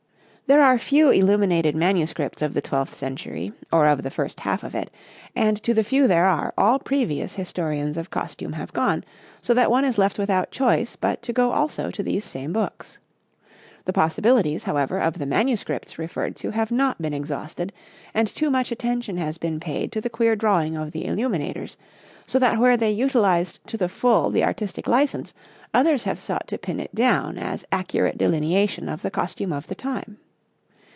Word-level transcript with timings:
There 0.51 0.61
are 0.61 0.77
few 0.77 1.11
illuminated 1.11 1.77
manuscripts 1.77 2.41
of 2.41 2.53
the 2.53 2.59
twelfth 2.59 2.93
century, 2.93 3.53
or 3.71 3.87
of 3.87 4.03
the 4.03 4.11
first 4.11 4.41
half 4.41 4.65
of 4.65 4.75
it, 4.75 4.89
and 5.33 5.55
to 5.63 5.73
the 5.73 5.81
few 5.81 6.09
there 6.09 6.25
are 6.25 6.53
all 6.57 6.77
previous 6.77 7.35
historians 7.35 7.95
of 7.95 8.09
costume 8.09 8.51
have 8.51 8.73
gone, 8.73 9.05
so 9.41 9.53
that 9.53 9.71
one 9.71 9.85
is 9.85 9.97
left 9.97 10.19
without 10.19 10.51
choice 10.51 10.97
but 10.97 11.21
to 11.21 11.31
go 11.31 11.51
also 11.53 11.89
to 11.91 12.03
these 12.03 12.25
same 12.25 12.51
books. 12.51 12.97
The 13.85 13.93
possibilities, 13.93 14.65
however, 14.65 14.99
of 14.99 15.17
the 15.19 15.25
manuscripts 15.25 15.97
referred 15.97 16.35
to 16.37 16.51
have 16.51 16.69
not 16.69 17.01
been 17.01 17.13
exhausted, 17.13 17.71
and 18.13 18.27
too 18.27 18.49
much 18.51 18.73
attention 18.73 19.15
has 19.15 19.37
been 19.37 19.57
paid 19.57 19.93
to 19.93 20.01
the 20.01 20.09
queer 20.09 20.35
drawing 20.35 20.75
of 20.75 20.91
the 20.91 21.05
illuminators; 21.05 21.77
so 22.25 22.39
that 22.39 22.59
where 22.59 22.75
they 22.75 22.91
utilized 22.91 23.65
to 23.67 23.77
the 23.77 23.87
full 23.87 24.29
the 24.29 24.43
artistic 24.43 24.85
license, 24.85 25.33
others 25.73 26.03
have 26.03 26.19
sought 26.19 26.49
to 26.49 26.57
pin 26.57 26.81
it 26.81 26.93
down 26.93 27.37
as 27.37 27.63
accurate 27.71 28.17
delineation 28.17 28.89
of 28.89 29.01
the 29.01 29.09
costume 29.11 29.53
of 29.53 29.65
the 29.67 29.75
time. 29.75 30.17